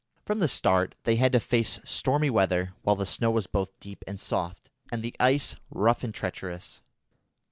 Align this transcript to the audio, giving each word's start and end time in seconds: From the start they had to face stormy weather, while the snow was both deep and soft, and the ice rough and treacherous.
From 0.25 0.39
the 0.39 0.47
start 0.47 0.95
they 1.03 1.17
had 1.17 1.31
to 1.33 1.39
face 1.39 1.79
stormy 1.83 2.31
weather, 2.31 2.73
while 2.81 2.95
the 2.95 3.05
snow 3.05 3.29
was 3.29 3.45
both 3.45 3.79
deep 3.79 4.03
and 4.07 4.19
soft, 4.19 4.71
and 4.91 5.03
the 5.03 5.15
ice 5.19 5.55
rough 5.69 6.03
and 6.03 6.11
treacherous. 6.11 6.81